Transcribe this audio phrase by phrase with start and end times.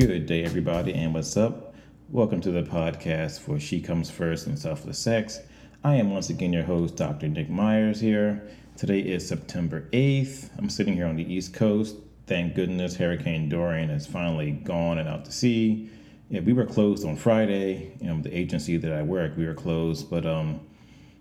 [0.00, 1.74] Good day, everybody, and what's up?
[2.08, 5.40] Welcome to the podcast for She Comes First and Selfless Sex.
[5.84, 7.28] I am once again your host, Dr.
[7.28, 8.48] Nick Myers here.
[8.78, 10.48] Today is September 8th.
[10.56, 11.96] I'm sitting here on the East Coast.
[12.26, 15.90] Thank goodness Hurricane Dorian has finally gone and out to sea.
[16.30, 17.92] Yeah, we were closed on Friday.
[18.00, 20.60] You know, the agency that I work, we were closed, but um,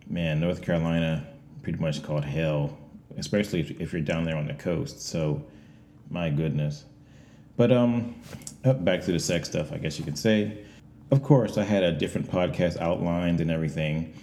[0.08, 1.28] man, North Carolina
[1.64, 2.78] pretty much called hell,
[3.18, 5.02] especially if, if you're down there on the coast.
[5.02, 5.46] So,
[6.10, 6.86] my goodness.
[7.60, 8.16] But um,
[8.64, 10.60] back to the sex stuff, I guess you could say.
[11.12, 14.14] Of course, I had a different podcast outlined and everything,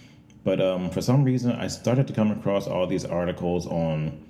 [0.43, 4.25] but um, for some reason, I started to come across all these articles on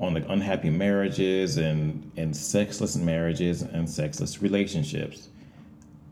[0.00, 5.28] on like unhappy marriages and and sexless marriages and sexless relationships.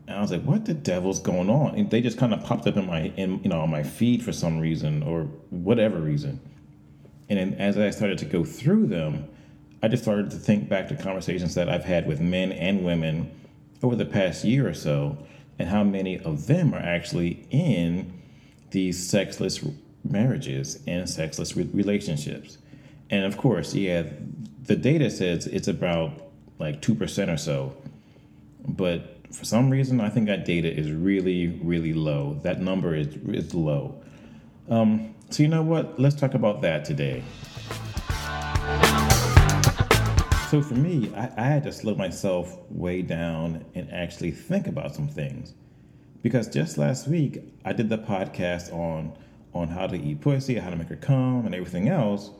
[0.07, 2.65] And I was like, "What the devil's going on?" And they just kind of popped
[2.65, 6.39] up in my in you know on my feed for some reason or whatever reason.
[7.29, 9.29] And then as I started to go through them,
[9.81, 13.31] I just started to think back to conversations that I've had with men and women
[13.81, 15.17] over the past year or so,
[15.57, 18.13] and how many of them are actually in
[18.71, 19.63] these sexless
[20.03, 22.57] marriages and sexless re- relationships.
[23.09, 24.03] And of course, yeah,
[24.63, 27.75] the data says it's about like 2% or so.
[28.67, 32.39] But for some reason, I think that data is really, really low.
[32.43, 34.01] That number is, is low.
[34.69, 35.99] Um, so, you know what?
[35.99, 37.23] Let's talk about that today.
[40.49, 44.95] So for me, I, I, had to slow myself way down and actually think about
[44.95, 45.53] some things.
[46.23, 49.13] Because just last week I did the podcast on
[49.53, 52.31] on how to eat pussy, how to make her come and everything else.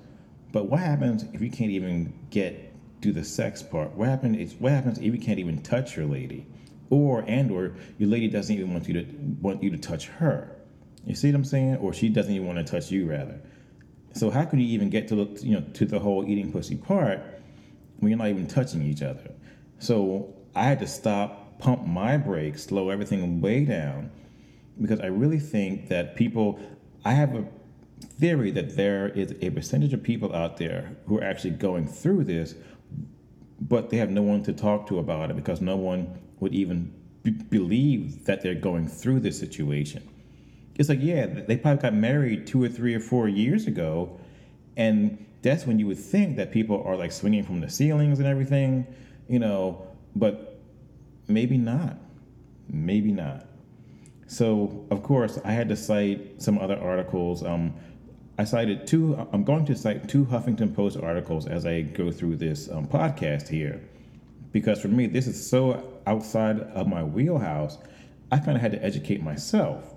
[0.51, 3.91] But what happens if you can't even get do the sex part?
[3.91, 6.47] What happens what happens if you can't even touch your lady?
[6.89, 9.05] Or and or your lady doesn't even want you to
[9.39, 10.55] want you to touch her.
[11.05, 11.75] You see what I'm saying?
[11.75, 13.39] Or she doesn't even want to touch you rather.
[14.15, 16.75] So how can you even get to the you know to the whole eating pussy
[16.75, 17.21] part?
[18.01, 19.31] You're not even touching each other.
[19.79, 24.11] So I had to stop, pump my brakes, slow everything way down,
[24.81, 26.59] because I really think that people,
[27.03, 27.45] I have a
[28.19, 32.23] theory that there is a percentage of people out there who are actually going through
[32.23, 32.55] this,
[33.61, 36.93] but they have no one to talk to about it because no one would even
[37.23, 40.07] b- believe that they're going through this situation.
[40.75, 44.17] It's like, yeah, they probably got married two or three or four years ago,
[44.77, 48.27] and that's when you would think that people are like swinging from the ceilings and
[48.27, 48.85] everything,
[49.27, 50.59] you know, but
[51.27, 51.97] maybe not.
[52.67, 53.45] Maybe not.
[54.27, 57.43] So, of course, I had to cite some other articles.
[57.43, 57.73] Um,
[58.37, 62.35] I cited two, I'm going to cite two Huffington Post articles as I go through
[62.37, 63.81] this um, podcast here.
[64.51, 67.77] Because for me, this is so outside of my wheelhouse,
[68.31, 69.93] I kind of had to educate myself.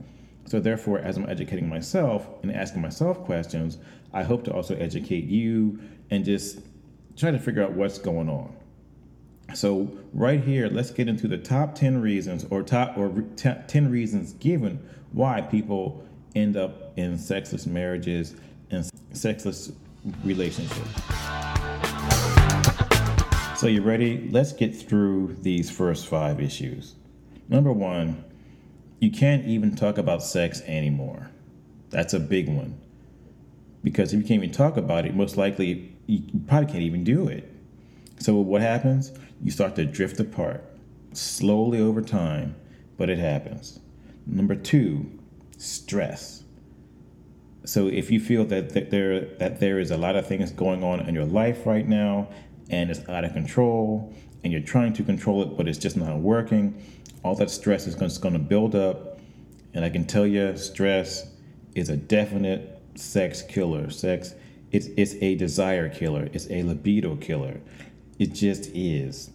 [0.52, 3.78] So, therefore, as I'm educating myself and asking myself questions,
[4.12, 5.80] I hope to also educate you
[6.10, 6.58] and just
[7.16, 8.54] try to figure out what's going on.
[9.54, 14.34] So, right here, let's get into the top 10 reasons or top or 10 reasons
[14.34, 18.36] given why people end up in sexless marriages
[18.70, 19.72] and sexless
[20.22, 21.00] relationships.
[23.56, 24.28] So, you ready?
[24.30, 26.96] Let's get through these first five issues.
[27.48, 28.22] Number one,
[29.02, 31.28] you can't even talk about sex anymore.
[31.90, 32.80] That's a big one.
[33.82, 37.26] Because if you can't even talk about it, most likely you probably can't even do
[37.26, 37.52] it.
[38.20, 39.12] So what happens?
[39.42, 40.64] You start to drift apart
[41.14, 42.54] slowly over time,
[42.96, 43.80] but it happens.
[44.24, 45.10] Number two,
[45.58, 46.44] stress.
[47.64, 51.00] So if you feel that, there that there is a lot of things going on
[51.00, 52.28] in your life right now
[52.70, 54.14] and it's out of control
[54.44, 56.80] and you're trying to control it but it's just not working,
[57.22, 59.18] all that stress is going to build up.
[59.74, 61.26] And I can tell you, stress
[61.74, 63.90] is a definite sex killer.
[63.90, 64.34] Sex,
[64.70, 67.60] it's, it's a desire killer, it's a libido killer.
[68.18, 69.30] It just is.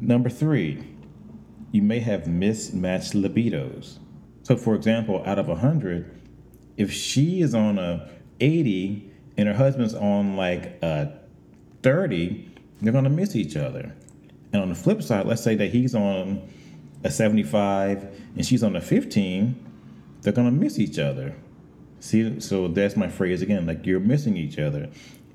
[0.00, 0.84] Number three,
[1.72, 3.98] you may have mismatched libidos.
[4.42, 6.20] So, for example, out of 100,
[6.76, 8.08] if she is on a
[8.40, 11.12] 80 and her husband's on like a
[11.82, 12.48] 30,
[12.80, 13.94] they're going to miss each other.
[14.52, 16.48] And on the flip side, let's say that he's on
[17.04, 19.54] a 75 and she's on a 15,
[20.22, 21.36] they're to miss each other.
[22.00, 24.90] See, so that's my phrase again like you're missing each other.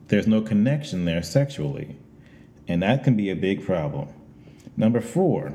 [0.07, 1.95] There's no connection there sexually.
[2.67, 4.09] And that can be a big problem.
[4.77, 5.53] Number four,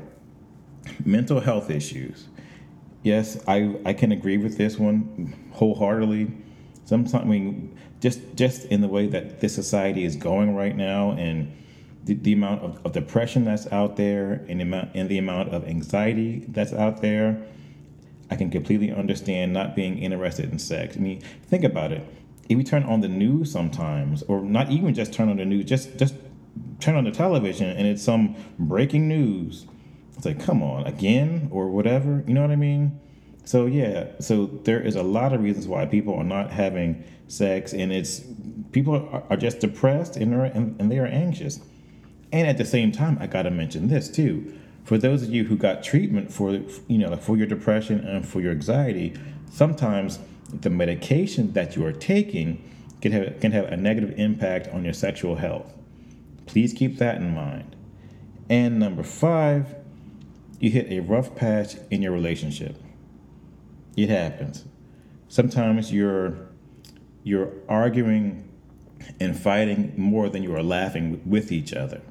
[1.05, 2.27] mental health issues.
[3.03, 6.31] Yes, I, I can agree with this one wholeheartedly.
[6.85, 11.11] Sometimes, I mean, just just in the way that this society is going right now,
[11.11, 11.55] and
[12.05, 15.53] the, the amount of, of, depression that's out there and the amount and the amount
[15.53, 17.41] of anxiety that's out there,
[18.29, 20.95] I can completely understand not being interested in sex.
[20.95, 22.05] I mean, think about it.
[22.47, 25.65] If we turn on the news sometimes, or not even just turn on the news,
[25.65, 26.15] just just
[26.79, 29.65] turn on the television and it's some breaking news
[30.15, 32.23] It's like, come on, again or whatever.
[32.27, 32.99] You know what I mean?
[33.45, 37.73] So yeah, so there is a lot of reasons why people are not having sex,
[37.73, 38.21] and it's
[38.71, 41.59] people are, just depressed and, are, and, and they are anxious.
[42.31, 44.57] And at the same time, I got to mention this too.
[44.83, 48.41] For those of you who got treatment for you know for your depression and for
[48.41, 49.13] your anxiety,
[49.51, 50.19] sometimes
[50.51, 52.63] the medication that you are taking
[53.01, 55.73] can have can have a negative impact on your sexual health.
[56.45, 57.75] Please keep that in mind.
[58.49, 59.75] And number five,
[60.59, 62.75] you hit a rough patch in your relationship.
[63.97, 64.65] It happens.
[65.27, 66.37] Sometimes you're
[67.23, 68.47] you're arguing
[69.19, 72.01] and fighting more than you are laughing with each other.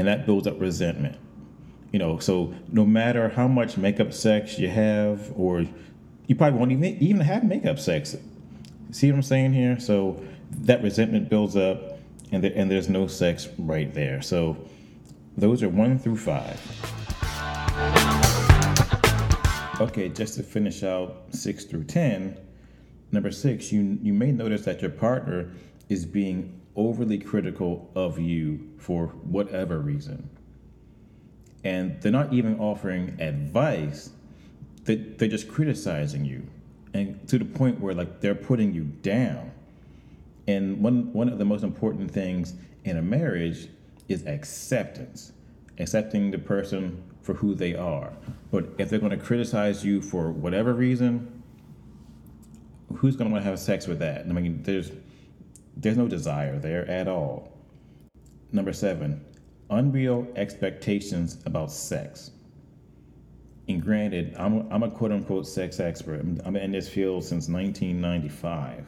[0.00, 1.18] And that builds up resentment.
[1.92, 5.66] You know, so no matter how much makeup sex you have, or
[6.26, 8.16] you probably won't even even have makeup sex.
[8.92, 9.78] See what I'm saying here?
[9.78, 10.18] So
[10.52, 11.98] that resentment builds up,
[12.32, 14.22] and there, and there's no sex right there.
[14.22, 14.56] So
[15.36, 16.58] those are one through five.
[19.82, 22.38] Okay, just to finish out six through 10,
[23.12, 25.50] number six, you, you may notice that your partner
[25.90, 30.30] is being overly critical of you for whatever reason.
[31.64, 34.10] And they're not even offering advice,
[34.84, 36.46] they, they're just criticizing you.
[36.94, 39.52] And to the point where like they're putting you down.
[40.48, 43.68] And one, one of the most important things in a marriage
[44.08, 45.32] is acceptance.
[45.78, 48.12] Accepting the person for who they are.
[48.50, 51.42] But if they're going to criticize you for whatever reason,
[52.96, 54.22] who's going to want to have sex with that?
[54.22, 54.90] I mean, there's
[55.80, 57.52] there's no desire there at all.
[58.52, 59.24] Number seven,
[59.70, 62.32] unreal expectations about sex.
[63.68, 66.20] And granted, I'm, I'm a quote unquote sex expert.
[66.44, 68.86] I'm, in this field since 1995.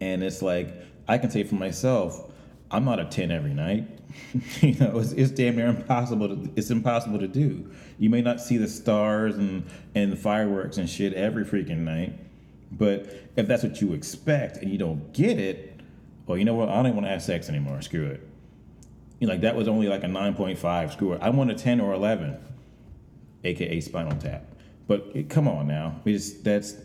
[0.00, 0.68] And it's like,
[1.08, 2.32] I can say for myself,
[2.70, 3.88] I'm not a 10 every night.
[4.60, 6.28] you know, it's, it's damn near impossible.
[6.28, 7.70] To, it's impossible to do.
[7.98, 12.18] You may not see the stars and and fireworks and shit every freaking night,
[12.76, 13.06] but
[13.36, 15.80] if that's what you expect and you don't get it,
[16.26, 16.68] well, you know what?
[16.68, 17.80] I don't want to have sex anymore.
[17.82, 18.26] Screw it.
[19.20, 20.92] You know, like that was only like a 9.5.
[20.92, 21.22] Screw it.
[21.22, 22.36] I want a 10 or 11,
[23.44, 24.44] aka Spinal Tap.
[24.86, 26.76] But it, come on now, it's, that's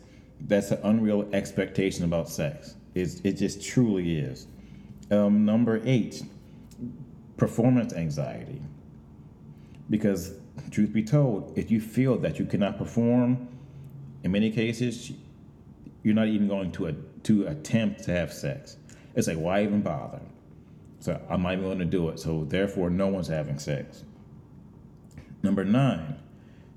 [0.48, 2.76] that's an unreal expectation about sex.
[2.96, 4.48] It's, it just truly is.
[5.12, 6.24] Um, number eight,
[7.38, 8.62] performance anxiety.
[9.90, 10.34] Because,
[10.72, 13.48] truth be told, if you feel that you cannot perform,
[14.24, 15.12] in many cases,
[16.04, 16.94] you're not even going to, a,
[17.24, 18.78] to attempt to have sex.
[19.16, 20.22] It's like, why even bother?
[21.00, 22.20] So I'm not even going to do it.
[22.20, 24.04] So therefore, no one's having sex.
[25.44, 26.18] Number nine,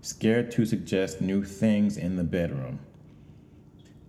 [0.01, 2.79] scared to suggest new things in the bedroom.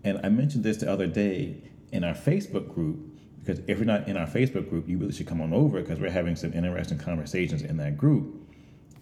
[0.04, 1.62] And I mentioned this the other day
[1.92, 3.00] in our Facebook group
[3.46, 6.00] because if you're not in our Facebook group, you really should come on over because
[6.00, 8.44] we're having some interesting conversations in that group.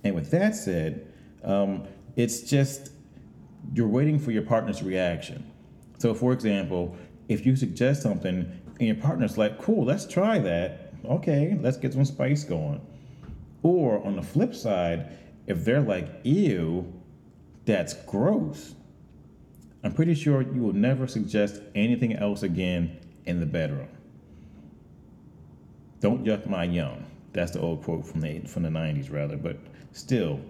[0.03, 1.07] And with that said,
[1.45, 1.87] um,
[2.17, 2.91] it's just
[3.73, 5.49] you're waiting for your partner's reaction.
[6.03, 6.97] So, for example,
[7.29, 8.45] if you suggest something
[8.77, 10.91] and your partner's like, cool, let's try that.
[11.05, 12.81] Okay, let's get some spice going.
[13.61, 15.17] Or on the flip side,
[15.47, 16.91] if they're like, ew,
[17.63, 18.75] that's gross,
[19.85, 23.87] I'm pretty sure you will never suggest anything else again in the bedroom.
[26.01, 27.05] Don't yuck my yum.
[27.31, 29.37] That's the old quote from the from the 90s, rather.
[29.37, 29.57] But
[29.93, 30.41] still,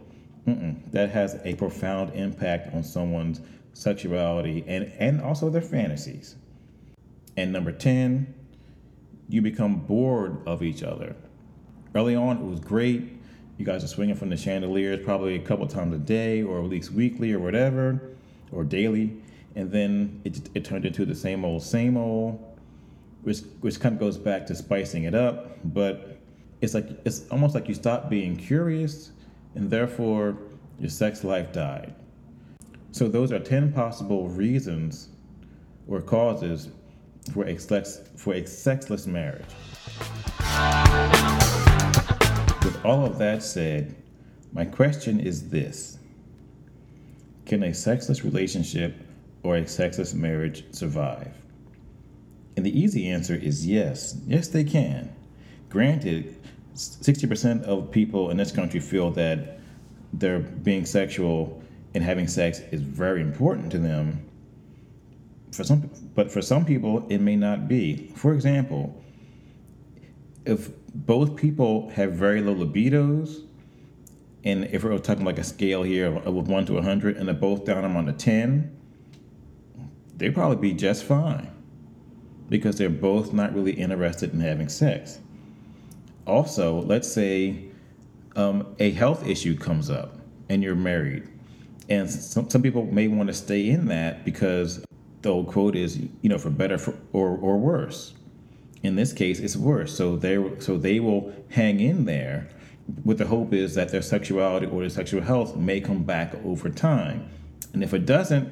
[0.47, 3.39] that has a profound impact on someone's
[3.73, 6.35] sexuality and and also their fantasies.
[7.35, 8.33] And number 10,
[9.27, 11.15] you become bored of each other.
[11.95, 13.19] Early on, it was great.
[13.57, 16.65] You guys are swinging from the chandeliers probably a couple times a day, or at
[16.65, 18.15] least weekly, or whatever,
[18.51, 19.15] or daily.
[19.55, 22.53] And then it, it turned into the same old, same old
[23.23, 26.17] which which kind of goes back to spicing it up, but
[26.61, 29.11] it's like it's almost like you stop being curious,
[29.55, 30.37] and therefore
[30.79, 31.95] your sex life died.
[32.93, 35.09] So those are ten possible reasons
[35.87, 36.69] or causes
[37.33, 39.47] for a sex for a sexless marriage.
[42.63, 43.95] With all of that said,
[44.53, 45.97] my question is this:
[47.47, 48.95] Can a sexless relationship
[49.41, 51.33] or a sexless marriage survive?
[52.55, 54.15] And the easy answer is yes.
[54.27, 55.11] Yes, they can.
[55.69, 56.37] Granted,
[56.75, 59.59] 60% of people in this country feel that
[60.13, 61.62] they're being sexual
[61.93, 64.25] and having sex is very important to them.
[65.51, 68.11] For some, but for some people, it may not be.
[68.15, 69.03] For example,
[70.45, 73.45] if both people have very low libidos,
[74.43, 77.65] and if we're talking like a scale here of, 1 to 100, and they're both
[77.65, 78.75] down on a 10,
[80.17, 81.49] they'd probably be just fine
[82.49, 85.19] because they're both not really interested in having sex.
[86.27, 87.65] Also, let's say
[88.35, 90.17] um, a health issue comes up
[90.49, 91.27] and you're married.
[91.89, 94.85] And some, some people may want to stay in that because
[95.21, 98.13] the old quote is, you know, for better for, or, or worse.
[98.83, 99.95] In this case, it's worse.
[99.95, 102.49] So they so they will hang in there
[103.05, 106.69] with the hope is that their sexuality or their sexual health may come back over
[106.69, 107.29] time.
[107.73, 108.51] And if it doesn't,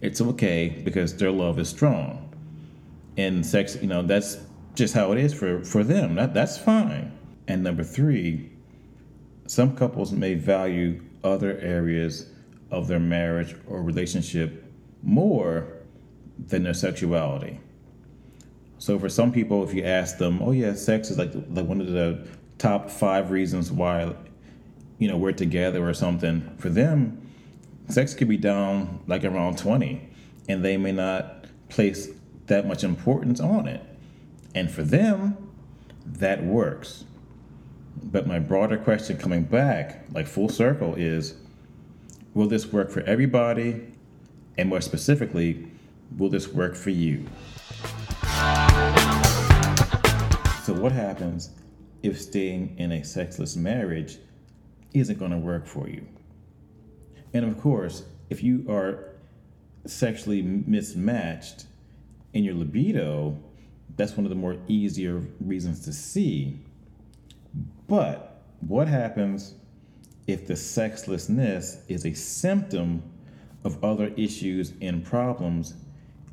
[0.00, 2.32] it's okay because their love is strong.
[3.16, 4.38] And sex, you know, that's
[4.74, 6.14] just how it is for, for them.
[6.14, 7.16] That, that's fine.
[7.46, 8.50] And number three,
[9.46, 12.31] some couples may value other areas
[12.72, 14.64] of their marriage or relationship
[15.02, 15.68] more
[16.38, 17.60] than their sexuality.
[18.78, 21.80] So for some people, if you ask them, "Oh yeah, sex is like like one
[21.80, 22.26] of the
[22.58, 24.14] top five reasons why
[24.98, 27.20] you know we're together or something," for them,
[27.88, 30.08] sex could be down like around twenty,
[30.48, 32.08] and they may not place
[32.46, 33.82] that much importance on it.
[34.54, 35.36] And for them,
[36.04, 37.04] that works.
[38.02, 41.34] But my broader question coming back, like full circle, is
[42.34, 43.92] will this work for everybody?
[44.58, 45.66] And more specifically,
[46.16, 47.26] will this work for you?
[50.64, 51.50] So, what happens
[52.02, 54.18] if staying in a sexless marriage
[54.94, 56.06] isn't going to work for you?
[57.32, 59.10] And of course, if you are
[59.86, 61.64] sexually mismatched
[62.34, 63.38] in your libido,
[63.96, 66.58] that's one of the more easier reasons to see.
[67.88, 69.54] But what happens
[70.26, 73.02] if the sexlessness is a symptom
[73.64, 75.74] of other issues and problems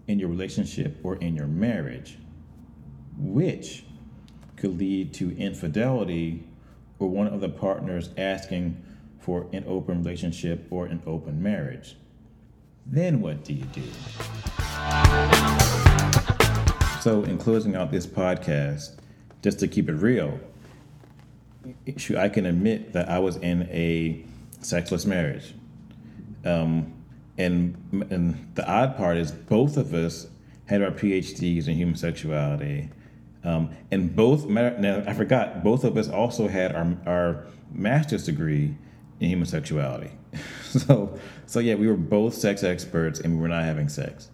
[0.07, 2.17] in your relationship or in your marriage,
[3.17, 3.83] which
[4.55, 6.43] could lead to infidelity
[6.99, 8.81] or one of the partners asking
[9.19, 11.95] for an open relationship or an open marriage?
[12.85, 13.83] Then what do you do?
[17.01, 18.95] So, in closing out this podcast,
[19.41, 20.39] just to keep it real,
[22.17, 24.25] I can admit that I was in a
[24.61, 25.53] sexless marriage.
[26.45, 26.93] Um,
[27.37, 27.75] and,
[28.09, 30.27] and the odd part is both of us
[30.65, 32.89] had our PhDs in human sexuality.
[33.43, 38.75] Um, and both, now I forgot, both of us also had our, our master's degree
[39.19, 40.11] in human sexuality.
[40.63, 44.29] so, so yeah, we were both sex experts and we were not having sex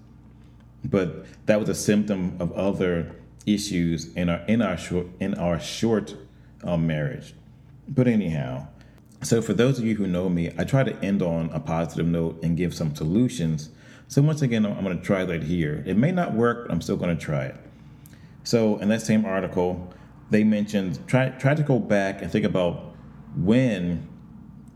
[0.90, 3.16] but that was a symptom of other
[3.46, 6.16] issues in our in our short in our short
[6.66, 7.34] um, marriage.
[7.88, 8.68] But anyhow,
[9.22, 12.06] so for those of you who know me, I try to end on a positive
[12.06, 13.70] note and give some solutions.
[14.08, 15.84] So once again, I'm going to try that here.
[15.86, 17.56] It may not work, but I'm still going to try it.
[18.44, 19.94] So in that same article,
[20.30, 22.96] they mentioned try try to go back and think about
[23.36, 24.08] when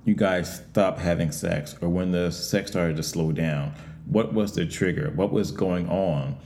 [0.05, 3.73] you guys stopped having sex or when the sex started to slow down
[4.09, 5.11] what was the trigger?
[5.15, 6.37] What was going on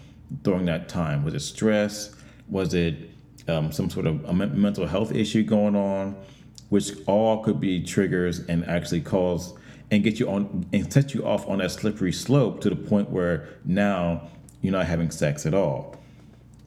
[0.42, 1.24] during that time?
[1.24, 2.14] Was it stress?
[2.50, 3.10] Was it
[3.48, 6.16] um, some sort of a mental health issue going on?
[6.70, 9.54] Which all could be triggers and actually cause
[9.92, 13.10] and get you on and set you off on that slippery slope to the point
[13.12, 14.28] where now
[14.62, 15.96] you're not having sex at all.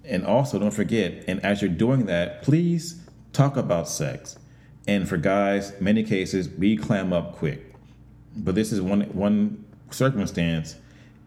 [0.05, 3.03] And also, don't forget, and as you're doing that, please
[3.33, 4.39] talk about sex.
[4.87, 7.75] And for guys, many cases, we clam up quick.
[8.37, 10.77] But this is one one circumstance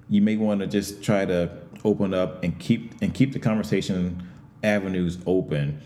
[0.10, 1.52] you may want to just try to
[1.86, 4.29] open up and keep and keep the conversation
[4.64, 5.82] avenues open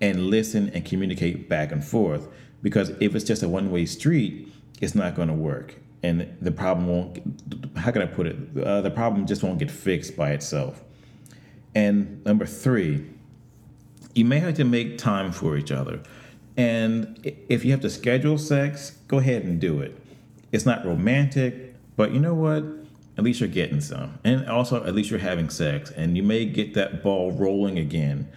[0.00, 2.28] and listen and communicate back and forth
[2.62, 5.76] because if it's just a one-way street it's not going to work.
[6.02, 8.36] And the problem won't how can i put it?
[8.56, 10.82] Uh, the problem just won't get fixed by itself.
[11.74, 13.06] And number three
[14.14, 16.02] you may have to make time for each other.
[16.56, 19.96] And if you have to schedule sex go ahead and do it.
[20.50, 22.64] It's not romantic but you know what
[23.18, 24.18] at least you're getting some.
[24.24, 25.90] And also, at least you're having sex.
[25.90, 28.28] And you may get that ball rolling again,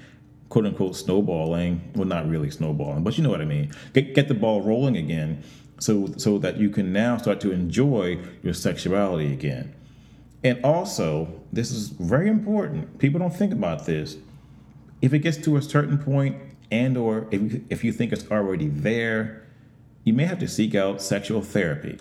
[0.50, 1.92] quote unquote, snowballing.
[1.96, 3.72] Well, not really snowballing, but you know what I mean.
[3.94, 5.44] Get, get the ball rolling again
[5.80, 9.74] so, so that you can now start to enjoy your sexuality again.
[10.44, 13.00] And also, this is very important.
[13.00, 14.18] People don't think about this.
[15.02, 16.38] If it gets to a certain point,
[16.72, 19.46] and or if if you think it's already there,
[20.04, 22.00] you may have to seek out sexual therapy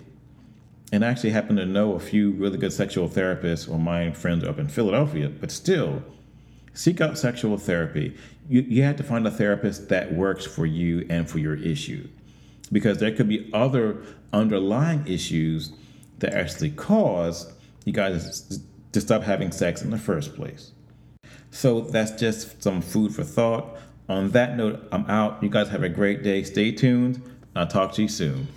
[0.95, 4.45] and I actually happen to know a few really good sexual therapists or my friends
[4.45, 6.01] up in Philadelphia, but still,
[6.73, 8.15] seek out sexual therapy.
[8.47, 12.07] You, you have to find a therapist that works for you and for your issue
[12.71, 15.73] because there could be other underlying issues
[16.19, 17.51] that actually cause
[17.83, 18.61] you guys
[18.93, 20.71] to stop having sex in the first place.
[21.51, 23.77] So that's just some food for thought.
[24.07, 25.43] On that note, I'm out.
[25.43, 26.43] You guys have a great day.
[26.43, 27.21] Stay tuned.
[27.53, 28.47] I'll talk to you soon.